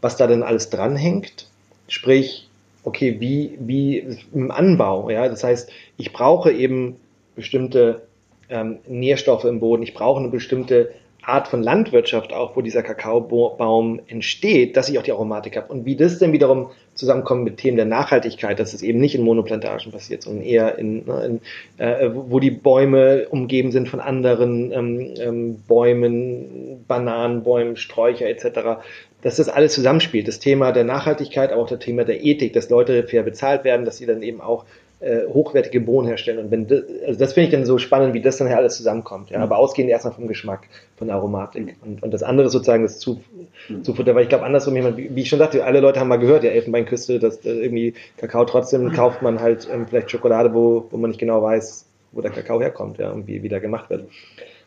[0.00, 1.48] was da denn alles dranhängt,
[1.86, 2.48] sprich,
[2.82, 6.96] okay, wie, wie im Anbau, ja, das heißt, ich brauche eben
[7.34, 8.02] bestimmte
[8.48, 10.92] ähm, Nährstoffe im Boden, ich brauche eine bestimmte
[11.26, 15.72] Art von Landwirtschaft auch, wo dieser Kakaobaum entsteht, dass ich auch die Aromatik habe.
[15.72, 19.24] Und wie das denn wiederum zusammenkommt mit Themen der Nachhaltigkeit, dass es eben nicht in
[19.24, 21.40] Monoplantagen passiert, sondern eher in, ne,
[21.78, 28.80] in äh, wo die Bäume umgeben sind von anderen ähm, ähm, Bäumen, Bananenbäumen, Sträucher etc.,
[29.22, 30.28] dass das alles zusammenspielt.
[30.28, 33.84] Das Thema der Nachhaltigkeit, aber auch das Thema der Ethik, dass Leute fair bezahlt werden,
[33.84, 34.64] dass sie dann eben auch
[35.06, 36.38] äh, hochwertige Bohnen herstellen.
[36.38, 38.76] Und wenn das, also das finde ich dann so spannend, wie das dann her alles
[38.76, 39.30] zusammenkommt.
[39.30, 39.38] Ja?
[39.38, 39.44] Mhm.
[39.44, 40.66] Aber ausgehend erstmal vom Geschmack,
[40.96, 41.76] von der Aromatik.
[41.84, 43.22] Und, und das andere sozusagen das Zu,
[43.68, 43.84] mhm.
[43.84, 46.42] Zufutter, weil ich glaube, andersrum, wie, wie ich schon sagte, alle Leute haben mal gehört,
[46.42, 50.96] ja, Elfenbeinküste, dass äh, irgendwie Kakao trotzdem kauft man halt ähm, vielleicht Schokolade, wo, wo
[50.96, 54.08] man nicht genau weiß, wo der Kakao herkommt, ja, und wie, wie der gemacht wird.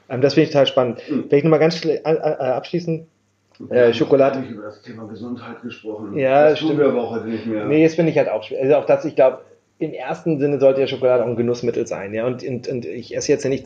[0.10, 1.02] Ähm, das finde ich total spannend.
[1.10, 1.26] Mhm.
[1.28, 3.06] Vielleicht nochmal ganz äh, abschließend,
[3.70, 4.42] äh, Schokolade.
[4.46, 6.18] Ich über das Thema Gesundheit gesprochen.
[6.18, 6.72] Ja, das stimmt.
[6.72, 7.66] tun wir aber auch heute nicht mehr.
[7.66, 8.62] Nee, das finde ich halt auch schwer.
[8.62, 9.40] Also auch das, ich glaube,
[9.80, 12.28] im ersten Sinne sollte ja Schokolade auch ein Genussmittel sein, ja.
[12.28, 13.66] Und, und, und ich esse jetzt ja nicht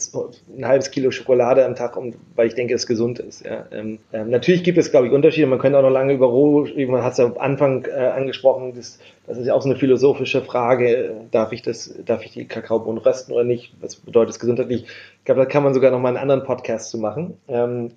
[0.56, 3.44] ein halbes Kilo Schokolade am Tag, um, weil ich denke, es gesund ist.
[3.44, 3.66] Ja.
[3.72, 5.48] Ähm, ähm, natürlich gibt es, glaube ich, Unterschiede.
[5.48, 8.74] Man könnte auch noch lange über Roh, man hat es ja am Anfang äh, angesprochen,
[8.76, 11.16] das, das ist ja auch so eine philosophische Frage.
[11.32, 13.74] Darf ich das, darf ich die Kakaobohnen rösten oder nicht?
[13.82, 14.84] Was bedeutet es gesundheitlich?
[14.84, 17.38] Ich glaube, da kann man sogar noch mal einen anderen Podcast zu machen.
[17.48, 17.90] Ähm,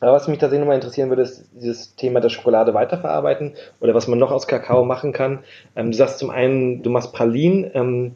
[0.00, 4.06] aber was mich tatsächlich nochmal interessieren würde, ist dieses Thema der Schokolade weiterverarbeiten oder was
[4.06, 5.40] man noch aus Kakao machen kann.
[5.74, 7.70] Ähm, du sagst zum einen, du machst Pralinen.
[7.74, 8.12] Ähm,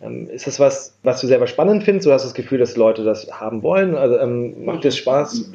[0.00, 2.06] ähm, ist das was, was du selber spannend findest?
[2.06, 3.96] Du hast das Gefühl, dass Leute das haben wollen?
[3.96, 5.50] Also, ähm, macht das Spaß?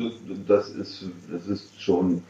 [0.47, 2.21] Das ist, das ist schon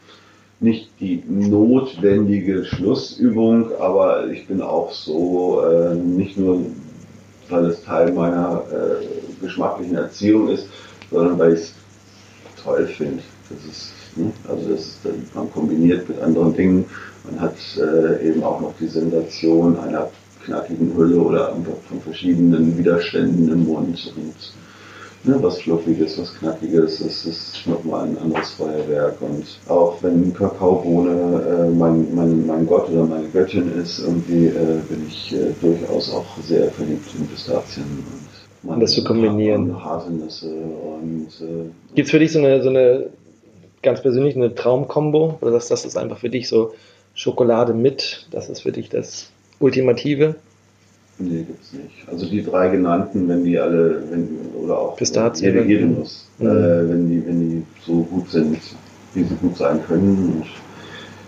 [0.60, 6.64] nicht die notwendige Schlussübung, aber ich bin auch so, äh, nicht nur,
[7.50, 10.68] weil es Teil meiner äh, geschmacklichen Erziehung ist,
[11.10, 11.74] sondern weil ich es
[12.62, 13.22] toll finde.
[13.50, 14.32] Das ist Ne?
[14.48, 16.84] Also das ist dann man kombiniert mit anderen Dingen.
[17.24, 20.08] Man hat äh, eben auch noch die Sensation einer
[20.44, 24.52] knackigen Hülle oder einfach von verschiedenen Widerständen im Mund und
[25.24, 29.16] ne, was Fluffiges, was Knackiges, das ist nochmal ein anderes Feuerwerk.
[29.22, 34.80] Und auch wenn Kakaobohne äh, mein, mein, mein Gott oder meine Göttin ist, irgendwie äh,
[34.88, 37.84] bin ich äh, durchaus auch sehr verliebt in Pistazien.
[38.62, 39.82] Und Und das zu kombinieren.
[39.82, 43.08] Haselnüsse und äh, Gibt es für dich so eine, so eine
[43.84, 45.38] ganz persönlich eine Traumkombo?
[45.40, 46.74] Oder das, das ist einfach für dich so
[47.14, 50.34] Schokolade mit, das ist für dich das Ultimative?
[51.18, 52.08] Nee, gibt's nicht.
[52.08, 54.28] Also die drei genannten, wenn die alle, wenn,
[54.64, 55.68] oder auch Pistazie, jede, oder?
[55.68, 56.46] jede Nuss, Mhm.
[56.48, 58.58] äh, wenn, die, wenn die so gut sind,
[59.12, 60.46] wie sie gut sein können, und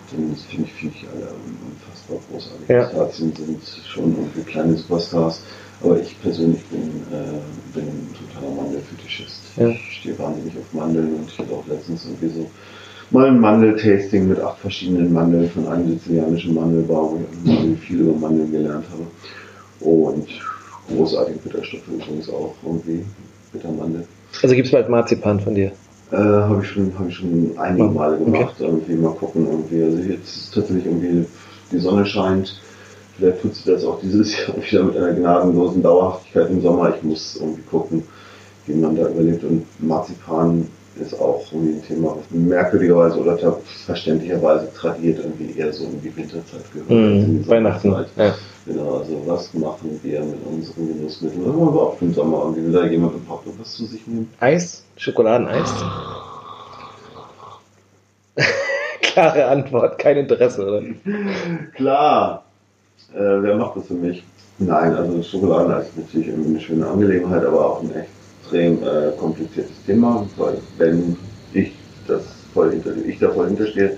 [0.09, 1.29] finde ich, finde ich alle
[1.69, 2.69] unfassbar großartig.
[2.69, 2.85] Ja.
[2.85, 5.41] Pistazien sind schon irgendwie kleine Superstars,
[5.83, 9.41] aber ich persönlich bin, äh, bin ein totaler Mandelfetischist.
[9.57, 9.69] Ja.
[9.69, 12.51] Ich stehe wahnsinnig auf Mandeln und ich hatte auch letztens irgendwie so
[13.11, 18.15] mal ein Mandeltasting mit acht verschiedenen Mandeln von einem sizilianischen Mandelbau, wo ich viel über
[18.19, 19.07] Mandeln gelernt habe.
[19.81, 20.29] Und
[20.89, 23.05] großartige Bitterstoffe übrigens auch irgendwie.
[23.57, 24.07] Bittermandel.
[24.43, 25.73] Also gibt es bald Marzipan von dir?
[26.13, 28.25] Äh, habe ich schon, habe ich schon einige Male okay.
[28.25, 28.55] gemacht.
[28.59, 29.83] Irgendwie mal gucken, irgendwie.
[29.83, 31.27] Also jetzt ist tatsächlich irgendwie
[31.73, 32.61] die Sonne scheint.
[33.17, 36.95] Vielleicht tut sie das auch dieses Jahr wieder mit einer gnadenlosen Dauerhaftigkeit im Sommer.
[36.95, 38.03] Ich muss irgendwie gucken,
[38.67, 39.43] wie man da überlebt.
[39.45, 40.69] Und Marzipan
[41.01, 46.15] ist auch irgendwie ein Thema, was merkwürdigerweise oder verständlicherweise tradiert irgendwie eher so in die
[46.17, 46.91] Winterzeit gehört.
[46.91, 47.91] Mhm, Weihnachten.
[47.91, 48.17] Sommerzeit.
[48.17, 48.35] Ja.
[48.67, 51.47] Genau, also was machen wir mit unseren Genussmitteln?
[51.47, 54.29] Wenn wir überhaupt im Sommer irgendwie wieder jemand überhaupt was zu sich nehmen.
[54.41, 54.83] Eis?
[54.97, 55.73] Schokoladeneis?
[59.03, 60.83] Klare Antwort, kein Interesse, oder?
[61.75, 62.45] Klar,
[63.15, 64.25] äh, wer macht das für mich?
[64.59, 67.91] Nein, also Schokoladeneis ist natürlich eine schöne Angelegenheit, aber auch ein
[68.47, 71.17] extrem äh, kompliziertes Thema, weil wenn
[71.53, 71.73] ich
[72.07, 72.23] das
[72.55, 73.97] voll hinter, ich da voll hinterstehe,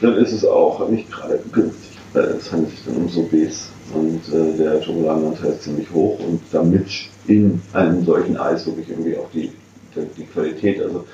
[0.00, 1.98] dann ist es auch nicht gerade günstig.
[2.14, 6.40] Äh, Es handelt sich dann um Sorbets und äh, der Schokoladenanteil ist ziemlich hoch und
[6.52, 6.86] damit
[7.26, 9.50] in einem solchen Eis wirklich irgendwie auch die,
[9.94, 11.04] die, die Qualität, also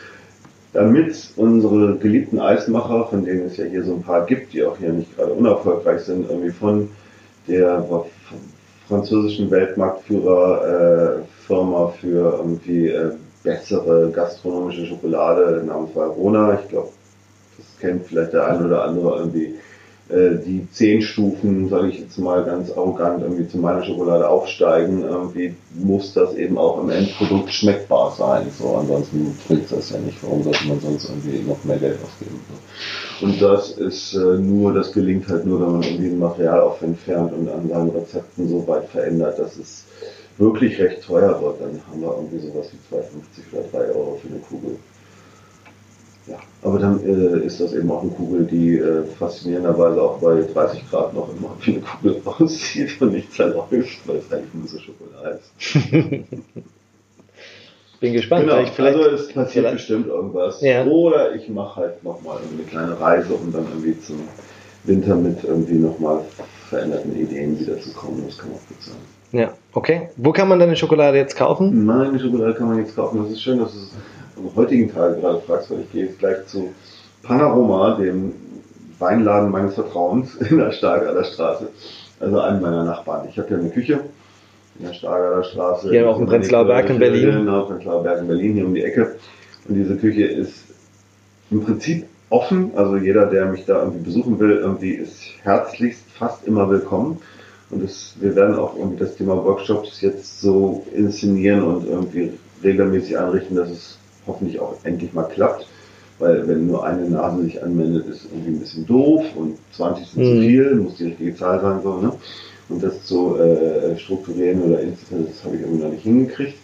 [0.72, 4.76] damit unsere geliebten Eismacher, von denen es ja hier so ein paar gibt, die auch
[4.78, 6.88] hier nicht gerade unerfolgreich sind, irgendwie von
[7.46, 7.84] der
[8.88, 16.58] französischen Weltmarktführer äh, Firma für irgendwie äh, bessere gastronomische Schokolade namens Valrhona.
[16.62, 16.88] Ich glaube,
[17.58, 19.54] das kennt vielleicht der eine oder andere irgendwie
[20.08, 25.02] äh, die zehn Stufen, sage ich jetzt mal ganz arrogant, irgendwie zu meiner Schokolade aufsteigen.
[25.02, 28.46] Irgendwie muss das eben auch im Endprodukt schmeckbar sein.
[28.58, 30.22] So, ansonsten bringt das ja nicht.
[30.22, 32.40] Warum sollte man sonst irgendwie noch mehr Geld ausgeben?
[32.48, 33.26] So.
[33.26, 36.82] Und das ist äh, nur, das gelingt halt nur, wenn man irgendwie ein Material auf
[36.82, 39.84] entfernt und an seinen Rezepten so weit verändert, dass es
[40.38, 41.60] wirklich recht teuer wird.
[41.60, 43.02] Dann haben wir irgendwie sowas wie 2,50
[43.52, 44.76] oder 3 Euro für eine Kugel.
[46.28, 50.40] Ja, aber dann äh, ist das eben auch eine Kugel, die äh, faszinierenderweise auch bei
[50.42, 54.68] 30 Grad noch immer wie eine Kugel aussieht und nicht zerläuft, weil es eigentlich nur
[54.68, 55.74] so Schokolade ist.
[58.00, 58.42] Bin gespannt.
[58.44, 60.60] Genau, vielleicht, vielleicht, also es passiert vielleicht- bestimmt irgendwas.
[60.60, 60.84] Ja.
[60.86, 64.20] Oder ich mache halt nochmal eine kleine Reise, um dann irgendwie zum
[64.84, 66.20] Winter mit irgendwie nochmal
[66.68, 68.24] veränderten Ideen wiederzukommen.
[68.26, 68.96] Das kann auch gut sein.
[69.40, 70.08] ja, okay.
[70.16, 71.84] Wo kann man deine Schokolade jetzt kaufen?
[71.84, 73.22] Meine Schokolade kann man jetzt kaufen.
[73.22, 73.90] Das ist schön, dass du es
[74.36, 76.72] am heutigen Tag gerade fragst, weil ich gehe jetzt gleich zu
[77.22, 78.32] Panorama, dem
[78.98, 81.68] Weinladen meines Vertrauens in der Stargarder Straße.
[82.20, 83.28] Also einem meiner Nachbarn.
[83.28, 84.00] Ich habe ja eine Küche
[84.78, 85.90] in der Stargarder Straße.
[85.90, 87.30] Hier auch im Prenzlauer Berg in Berlin.
[87.30, 89.16] Genau, Prenzlauer Berg in Berlin, hier um die Ecke.
[89.68, 90.64] Und diese Küche ist
[91.50, 92.72] im Prinzip offen.
[92.76, 97.20] Also jeder, der mich da irgendwie besuchen will, irgendwie ist herzlichst fast immer willkommen.
[97.72, 102.30] Und es, wir werden auch irgendwie das Thema Workshops jetzt so inszenieren und irgendwie
[102.62, 105.66] regelmäßig einrichten, dass es hoffentlich auch endlich mal klappt.
[106.18, 110.24] Weil wenn nur eine Nase sich anmeldet, ist irgendwie ein bisschen doof und 20 sind
[110.24, 110.40] zu Mhm.
[110.42, 111.80] viel, muss die richtige Zahl sein.
[111.82, 112.12] So, ne?
[112.68, 116.58] Und das zu äh, strukturieren oder installieren, das habe ich irgendwie noch nicht hingekriegt.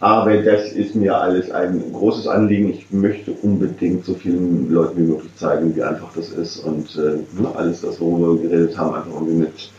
[0.00, 2.70] Aber das ist mir alles ein großes Anliegen.
[2.70, 7.18] Ich möchte unbedingt so vielen Leuten wie möglich zeigen, wie einfach das ist und äh,
[7.40, 9.70] nur alles das, worüber wir geredet haben, einfach irgendwie mit,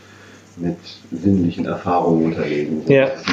[0.56, 0.76] mit
[1.10, 2.82] sinnlichen Erfahrungen unterlegen.
[2.86, 3.06] Ja.
[3.06, 3.24] das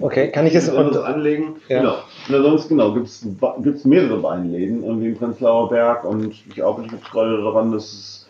[0.00, 1.56] Okay, kann ich es ein anderes Anlegen?
[1.68, 1.80] Ja.
[1.80, 1.94] Genau.
[2.28, 6.90] Und ansonsten genau, gibt es mehrere Weinläden, irgendwie im Prenzlauer Berg und ich auch ich
[7.04, 8.26] scrolle daran, dass es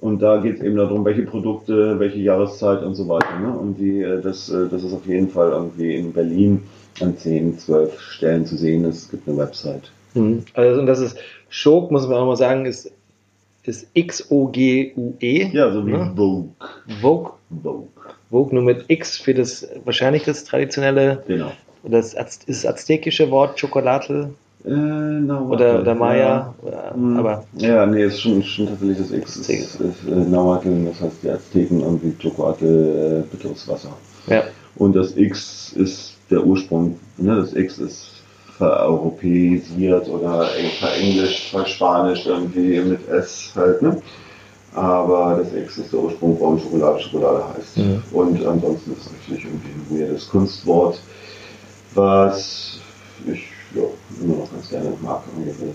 [0.00, 3.38] und da geht es eben darum, welche Produkte, welche Jahreszeit und so weiter.
[3.38, 3.52] Ne?
[3.52, 6.62] Und die, äh, das, äh, das ist auf jeden Fall irgendwie in Berlin
[7.00, 8.84] an 10, 12 Stellen zu sehen.
[8.84, 8.96] ist.
[8.96, 9.92] Es gibt eine Website.
[10.14, 10.44] Mhm.
[10.54, 11.18] Also, und das ist
[11.50, 12.90] Schok, muss man auch mal sagen, ist,
[13.64, 15.50] ist X-O-G-U-E.
[15.52, 16.12] Ja, so wie Ne?
[16.16, 16.48] Vogue.
[17.00, 17.30] Vogue.
[17.62, 17.88] Vogue.
[18.30, 21.52] Vogue nur mit X für das wahrscheinlich das traditionelle, Genau.
[21.84, 24.30] das ist das aztekische Wort Schokolade.
[24.64, 26.54] Äh, Nauatel, oder, oder Maya.
[26.64, 26.94] Ja.
[26.94, 29.34] Oder, aber ja, nee, ist schon, schon tatsächlich das X.
[29.38, 33.96] Das Ist, ist, äh, Nauatel, das heißt die Azteken irgendwie Chocoatl, äh, bitteres Wasser.
[34.26, 34.44] ja.
[34.76, 37.36] Und das X ist der Ursprung, ne?
[37.36, 38.19] das X ist
[38.60, 43.96] vereuropäisiert oder eng- verenglisch, verspanischt irgendwie mit S halt, ne?
[44.74, 47.78] Aber das X ist der Ursprung, warum Schokolade Schokolade heißt.
[47.78, 48.02] Mhm.
[48.12, 51.00] Und ansonsten ist es natürlich irgendwie ein weirdes Kunstwort,
[51.94, 52.78] was
[53.26, 53.82] ich ja,
[54.22, 55.22] immer noch ganz gerne mag,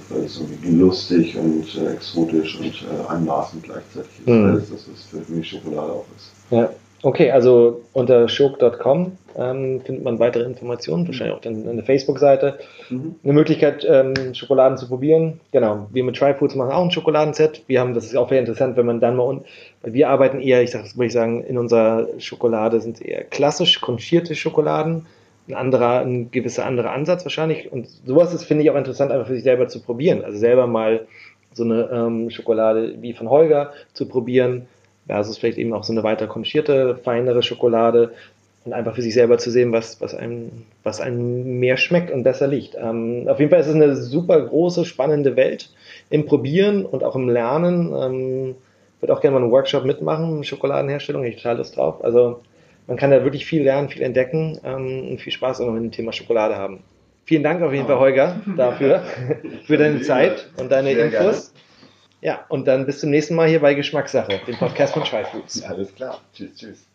[0.10, 4.28] weil es irgendwie lustig und äh, exotisch und äh, anmaßend gleichzeitig ist.
[4.28, 4.54] Mhm.
[4.54, 6.32] Das ist was für mich Schokolade auch ist.
[6.52, 6.70] Ja,
[7.04, 12.60] okay, also unter shook.com ähm, findet man weitere Informationen, wahrscheinlich auch dann eine Facebook-Seite.
[12.90, 15.40] Eine Möglichkeit, ähm, Schokoladen zu probieren.
[15.52, 17.64] Genau, wir mit Tryfoods machen auch ein Schokoladenset.
[17.68, 19.46] Wir haben, das ist auch sehr interessant, wenn man dann mal, un
[19.84, 23.82] wir arbeiten eher, ich sag, das würde ich sagen, in unserer Schokolade sind eher klassisch
[23.82, 25.06] konchierte Schokoladen.
[25.48, 27.72] Ein anderer, ein gewisser anderer Ansatz wahrscheinlich.
[27.72, 30.24] Und sowas ist, finde ich, auch interessant, einfach für sich selber zu probieren.
[30.24, 31.06] Also selber mal
[31.54, 34.68] so eine ähm, Schokolade wie von Holger zu probieren
[35.08, 38.14] versus vielleicht eben auch so eine weiter konchierte, feinere Schokolade
[38.66, 40.52] und einfach für sich selber zu sehen, was, was, einem,
[40.84, 42.76] was einem mehr schmeckt und besser liegt.
[42.76, 45.70] Ähm, auf jeden Fall ist es eine super große, spannende Welt
[46.10, 47.94] im Probieren und auch im Lernen.
[47.94, 48.56] Ähm,
[49.00, 52.04] würde auch gerne mal einen Workshop mitmachen, Schokoladenherstellung, ich total Lust drauf.
[52.04, 52.42] Also
[52.88, 55.84] man kann da wirklich viel lernen, viel entdecken ähm, und viel Spaß auch noch mit
[55.84, 56.80] dem Thema Schokolade haben.
[57.26, 59.04] Vielen Dank auf jeden Fall, Holger, dafür,
[59.66, 61.54] für deine Zeit und deine Sehr Infos.
[62.22, 65.64] Ja, und dann bis zum nächsten Mal hier bei Geschmackssache, dem Podcast von Try Foods.
[65.64, 66.22] Alles klar.
[66.34, 66.88] Tschüss, tschüss.